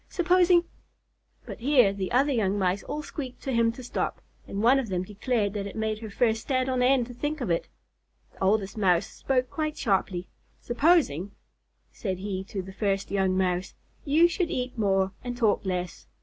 [0.09, 0.63] Supposing"
[1.45, 4.89] But here the other young Mice all squeaked to him to stop, and one of
[4.89, 7.67] them declared that it made her fur stand on end to think of it.
[8.33, 10.27] The Oldest Mouse spoke quite sharply.
[10.59, 11.33] "Supposing,"
[11.91, 16.07] said he to the first young Mouse, "you should eat more and talk less.